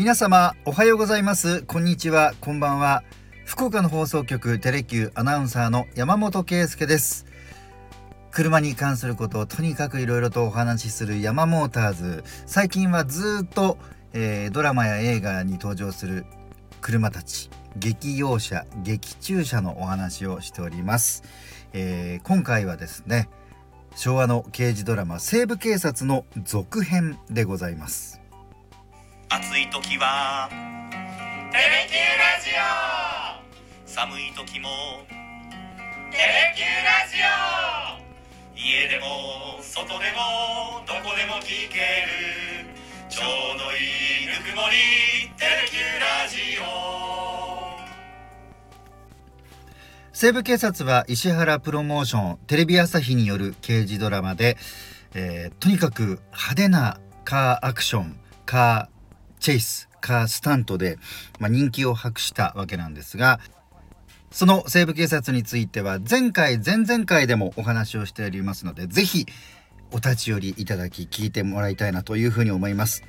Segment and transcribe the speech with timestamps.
[0.00, 1.62] 皆様おはようございます。
[1.64, 2.32] こんにちは。
[2.40, 3.04] こんばんは。
[3.44, 7.26] 福岡の放送局テレキューアナウンサーの山本圭介です。
[8.30, 12.24] 車に関することをとにかくいろいろとお話しするヤマモーターズ。
[12.46, 13.76] 最近はずっと、
[14.14, 16.24] えー、ドラマや映画に登場する
[16.80, 17.50] 車たち。
[17.76, 21.22] 劇用車劇中車のお話をしております、
[21.74, 23.28] えー、今回はですね
[23.94, 28.19] 昭和の刑事ドラマ西部警察の続編でございます。
[29.32, 33.86] 暑い時はテレキューラジオ。
[33.86, 34.68] 寒い時も
[36.10, 37.14] テレキューラジ
[38.56, 38.58] オ。
[38.58, 42.74] 家でも外でもどこでも聞ける
[43.08, 43.22] ちょ
[43.54, 43.76] うどい
[44.24, 47.78] いぬくもりテレキューラジオ。
[50.12, 54.56] 西部警察は石原プロモーションテレビ朝日による刑事ドラマで、
[55.14, 58.99] えー、とにかく派手なカーアクションカー
[59.40, 60.98] チェイスカースタントで、
[61.38, 63.40] まあ、人気を博したわけなんですが
[64.30, 69.26] その西部警察については前回前々回でもお話をしておりますので是非
[69.92, 73.02] お立ち寄りいただき聞いてもらいたいなというふうに思います。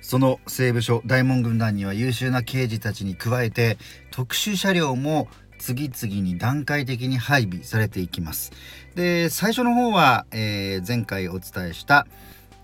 [0.00, 3.78] その西部署大門軍団には優秀な刑事たちに加えて
[4.10, 8.50] 特殊車両も次々に段階的に配備されていきます。
[8.94, 12.06] で最初の方は、えー、前回お伝えした、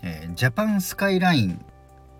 [0.01, 1.63] えー、ジャパンスカイライン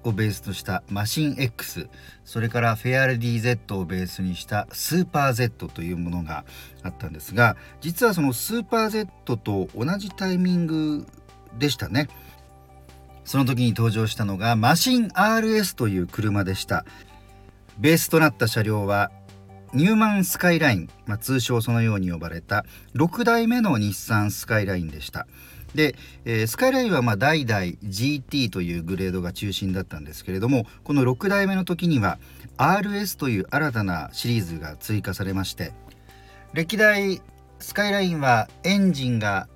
[0.07, 1.89] をベースとしたマシン X
[2.25, 6.45] それからフェアレディ Z をベースにしたスーパー Z というものが
[6.83, 11.05] あったんですが実はそのスーパー Z と同じタイミング
[11.57, 12.07] でしたね。
[13.25, 16.85] その時に登場したのがマシン RS という車でした。
[17.77, 19.11] ベースとなった車両は
[19.73, 25.27] ニューマンスカイライン、まあ、通称そのように呼ばれた6代目の日産スカイラインでした。
[25.77, 32.17] で、えー、スカイラインはま代々 GT というグレードが中心だったんですけれどもこの6代目の時には
[32.57, 35.71] RS という新たなシリーズが追加されまして
[36.53, 37.21] 歴代
[37.59, 39.47] スカイラインはエンジンが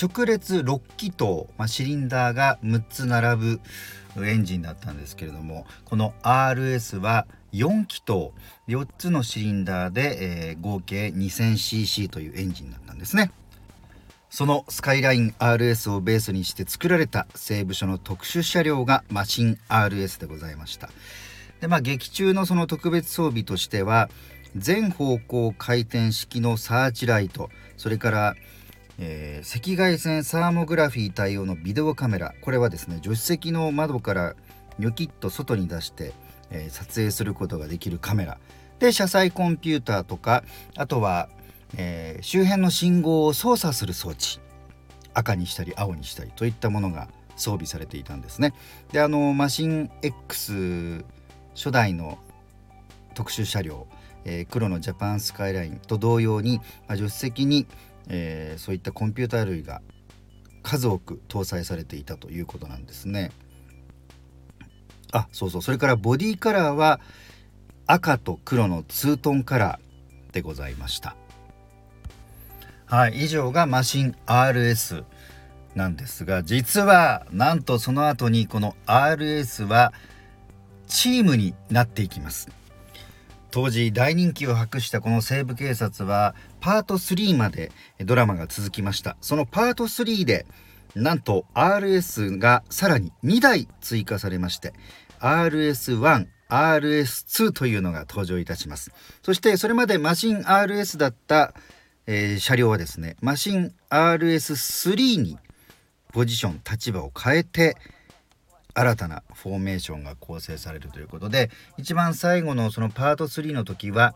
[0.00, 3.60] 直列6気筒、まあ、シリンダーが6つ並ぶ
[4.26, 8.32] エンジンだったんですけれどもこの RS は4気筒
[8.66, 13.30] 4つのシリンダーで、えー、合計 2000cc というエンジンだったんですね。
[14.30, 20.90] そのスカイライン RS をベースにして作られた西部署の特殊車両がマシン RS でございました。
[21.60, 24.10] でまあ劇中のその特別装備としては
[24.56, 28.34] 全方向回転式のサーチライトそれから、
[28.98, 34.34] えー、赤外線サーモグラフィー対応のビデオカメラこれはですね助手席の窓から
[34.78, 36.12] ニョキッと外に出して、
[36.50, 38.38] えー、撮影することができるカメラ。
[38.78, 40.44] で車載コンピューターとか
[40.76, 41.28] あとは
[41.76, 44.40] えー、周辺の信号を操作する装置
[45.14, 48.54] 赤にしたり青にしたりといったものが装備されていたんですね。
[48.92, 51.04] であのマシン X
[51.54, 52.18] 初代の
[53.14, 53.86] 特殊車両、
[54.24, 57.66] えー、黒のジャパンスカイラインと同様に、まあ、助手席に、
[58.08, 59.82] えー、そういったコンピューター類が
[60.62, 63.30] 数多く搭載されていたということなんですね。
[65.10, 67.00] あそうそうそれからボディカラーは
[67.86, 71.16] 赤と黒のツートンカラーでございました。
[72.90, 75.04] はい、以上がマシン RS
[75.74, 79.92] なんですが実はなんとその後にこの RS は
[80.86, 82.48] チームになっていきます。
[83.50, 89.18] 当時大人気を博したこの西部警察はパート3までドラマが続きました。
[89.20, 90.46] そのパート3で
[90.94, 94.72] なんと RS がさらに2台追加されまして
[95.20, 98.92] RS1 RS2 というのが登場いたします。
[99.22, 101.52] そしてそれまでマシン RS だった
[102.10, 105.36] えー、車両はですねマシン RS3 に
[106.10, 107.76] ポジション立場を変えて
[108.72, 114.14] 新たなフォーメーションが構成されるということで一番最後のそのパート3の時は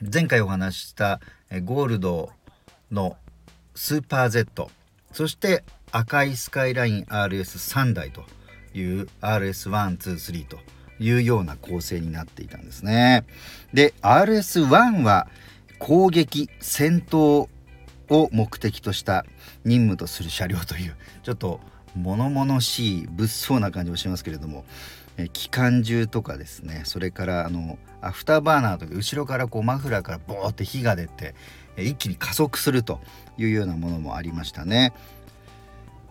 [0.00, 1.20] 前回お話しした
[1.62, 2.30] ゴールド
[2.90, 3.16] の
[3.76, 4.68] スーパー Z
[5.12, 5.62] そして
[5.92, 8.24] 赤いスカイライン RS3 台と
[8.74, 10.58] いう RS123 と
[10.98, 13.24] いうような構成になっていたんですね。
[13.72, 15.28] で RS1 は
[15.78, 17.48] 攻撃戦闘
[18.08, 19.24] を目的とした
[19.64, 21.60] 任務とする車両というちょっと
[21.94, 24.64] 物々しい物騒な感じもしますけれども
[25.16, 31.34] え機関銃とかですねそれからあのアフターバーナーとか後ろからこうマフラーからボーって火が出て
[31.76, 33.00] え一気に加速すると
[33.38, 34.92] いうようなものもありましたね。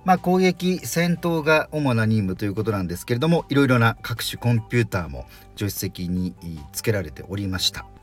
[0.04, 5.26] まあ、攻撃戦闘が主な任務ということなんですけれどもいろいろな各種コンピューターも
[5.56, 6.36] 助手席に
[6.74, 7.95] つけられておりました。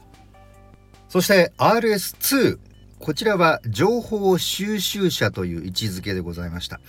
[1.13, 2.59] そして RS2
[2.99, 6.81] こちらは情報収集車という位置づけでございました。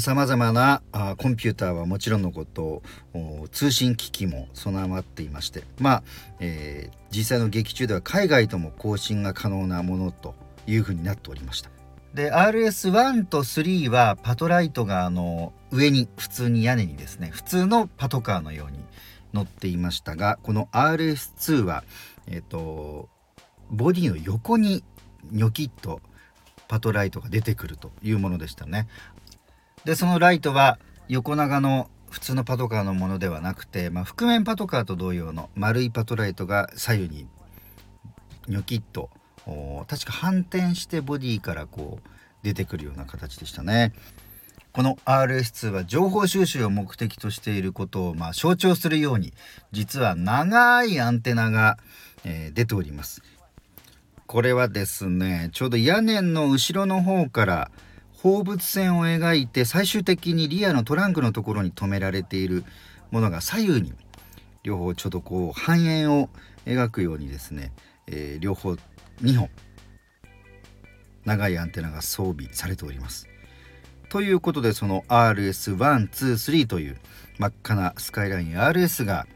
[0.00, 2.82] さまざ、まなあコンピューターはもちろんのこと
[3.52, 6.02] 通信機器も備わっていましてまあ、
[6.40, 10.34] えー、実際の劇中では海外とも更新が可能なものと
[10.66, 11.70] いうふうになっておりました。
[12.12, 18.78] で RS1 と3はパトライトがあの上に普通に屋根にですね普通のパトカーのように
[19.32, 21.82] 乗っていましたがこの RS2 は
[22.26, 23.08] えっ、ー、と
[23.70, 24.84] ボディの横に
[25.30, 26.00] ニョキッと
[26.68, 28.88] パトライトが出てくるというものでしたね
[29.84, 30.78] でそのライトは
[31.08, 37.28] 横長の普通のパトカーのものではなくて、まあ、覆面パトカーと同様の丸いパトライトが左右に
[38.48, 39.10] ニョキッと
[39.86, 42.08] 確か反転してボディからこう
[42.42, 43.92] 出てくるような形でしたね。
[44.76, 49.32] この RS2 は情報収集を目的としていることをまあ象徴するように
[49.72, 51.78] 実は長いアンテナが、
[52.26, 53.22] えー、出ております。
[54.26, 57.70] これはですねちょうど屋根の後ろの方から
[58.18, 62.62] 放物線を描いて最終的にリアのトランクのところに止められている
[63.10, 63.94] ものが左右に
[64.62, 66.28] 両方ちょっとこう半円を
[66.66, 67.72] 描くようにですね、
[68.08, 68.76] えー、両方
[69.22, 69.48] 2本
[71.24, 73.26] 長いアンテナが装備されております。
[74.08, 76.96] ということでその RS123 という
[77.38, 79.26] 真っ赤なスカイライン RS が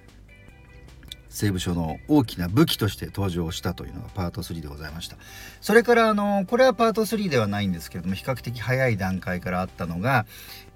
[1.30, 5.16] 西部署の大きな武器として登場したというのがパート3でございました。
[5.60, 10.26] それからあのこれはパート3ではないんですけれども比較的早い段階からあったのが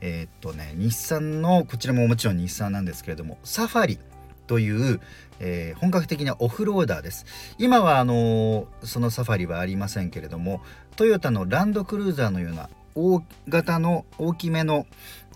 [0.00, 3.98] えー、っとね日産のこちらももちろん日産なんですけれどもサファリ
[4.46, 5.00] という、
[5.40, 7.26] えー、本格的なオフローダーです。
[7.58, 10.60] 今はあのそのサファリはありませんけれども
[10.94, 14.86] トヨタのランドクルーザーのような大型の大きめの、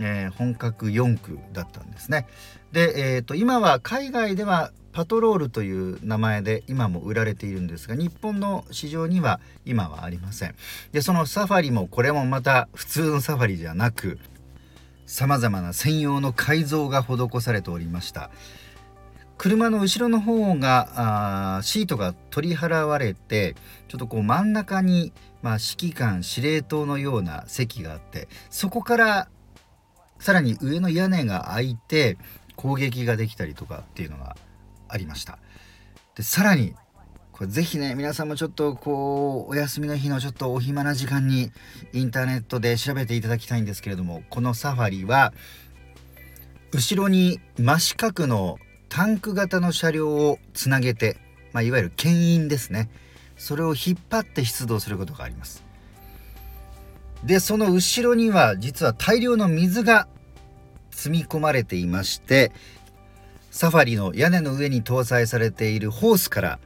[0.01, 2.27] えー、本格4駆だったんですね。
[2.73, 10.57] で、えーと今は海外ではパトロールという名前で今も売られているんですが日本の市場には今はありません
[10.91, 14.19] でそのサファリもこれもまた普通のサファリじゃなく
[15.07, 18.31] さまざまな専用の改造が施されておりました
[19.37, 23.55] 車の後ろの方があーシートが取り払われて
[23.87, 29.29] ちょっとこう真ん中に、まあ、指揮官司令塔のような席があってそこから
[30.19, 32.19] さらに上の屋根が開いて
[32.57, 34.37] 攻撃ができたりとかっていうのが
[34.89, 35.39] ありました。
[36.17, 36.75] でさらに
[37.31, 41.53] これぜひね皆さんもちょっとこうお休みの日のちょっとお暇な時間に
[41.93, 45.33] インターネットで調べていただきたいんですけれどもこのサファリは
[46.73, 48.59] 後ろに真四角の
[48.89, 51.17] タンク型の車両をつなげて、
[51.53, 52.91] まあ、いわゆる牽引ですね。
[53.39, 55.65] それを引っ張って出動することがあります。
[57.25, 60.07] でその後ろには実は大量の水が
[60.91, 62.53] 積み込まれていまして
[63.51, 66.59] サファリの屋根の上に搭載されているホースから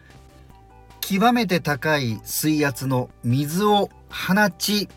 [1.01, 4.89] 極めて高い水圧の水を放ち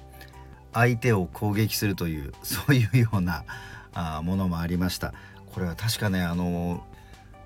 [0.74, 3.44] 相手を攻撃するという そういうような
[3.94, 5.14] あものもありました。
[5.54, 6.86] これは確かねあの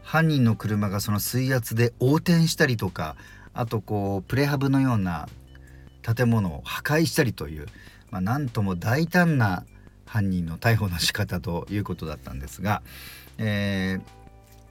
[0.02, 3.16] 犯人の車がその水圧で横転したりとか
[3.60, 5.28] あとこうプレハブのような
[6.02, 7.68] 建物を破壊したりという、
[8.10, 9.66] まあ、なんとも大胆な
[10.06, 12.82] 犯人の逮捕の仕方ということだったんですが、
[13.38, 14.20] えー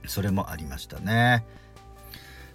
[0.07, 1.45] それもありましたね。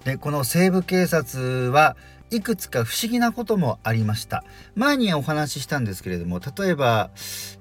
[0.06, 1.96] でこの西部警察は
[2.32, 4.44] いくつか不思議なこともありました
[4.76, 7.12] 前にお話ししたんですけれども例えば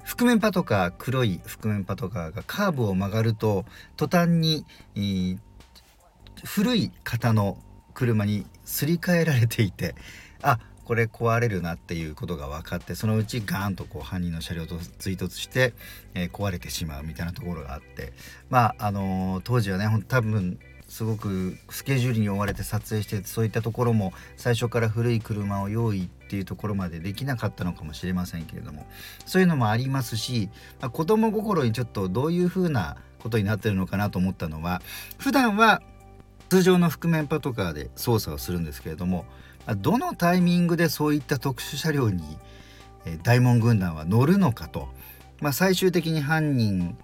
[0.02, 3.64] 覆面パトカー黒い覆面パトカーがカーブを曲がると
[3.96, 4.64] 途端に、
[6.44, 7.58] 古い型の
[7.94, 9.94] 車にすり替えられていて
[10.42, 15.74] あこれ壊れるなっていうことが分かってそのうちガーンとこう犯人の車両と追突して、
[16.14, 18.12] えー、壊れてしまうみたいなところがあって
[18.50, 20.58] まああのー、当時はね多分
[20.92, 28.86] すごくスケジュールに追われて撮影してそういったところも最初から古い車を用意っていうところまでできなかったのかもしれませんけれども
[29.24, 30.50] そういうのもありますし、
[30.82, 34.82] まあ、子供心にちょっとどういうふうなことになってるのかなと思ったのは
[35.16, 35.80] 普段は
[36.52, 39.24] 通常の覆面パトカーで操作をするんですけれども
[39.78, 42.22] どのタイミングでそういった特殊車両に
[43.22, 44.90] 大門軍団は乗るのかと、
[45.40, 46.98] まあ、最終的に犯人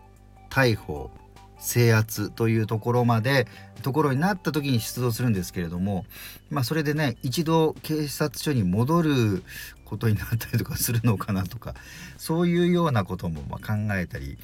[0.51, 1.11] 逮捕
[1.59, 3.47] 制圧というところまで
[3.81, 6.05] ところになった時に出動するんですけれども、
[6.51, 9.43] まあ、それでね一度警察署に戻る
[9.87, 11.75] ことになったりとかするのかなとか
[12.19, 14.37] そういうようなこともま考えたり、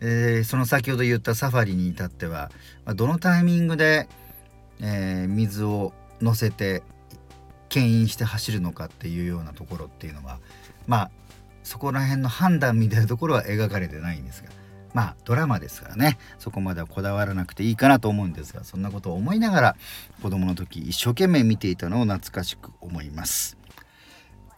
[0.00, 2.52] えー、その先ほど言ったサファリに至っては、
[2.84, 4.08] まあ、どのタイミングで、
[4.82, 6.82] えー、水を乗せて
[7.68, 10.38] 牽引して走るのかっていうようなところっていうのは
[10.86, 11.10] まあ
[11.62, 14.50] そこら辺の判断みたいなところは描かれてないんですが
[14.92, 19.76] まあドラマですからねそこまではこだわらなくていいかなと思うんですがそんなことを思いながら
[20.20, 23.56] 子供の時一生懸命見ていたのを懐かしく思います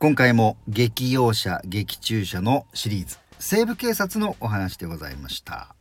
[0.01, 5.75] 今回も劇用車劇中車のシリーズ西部警察のお話でございました。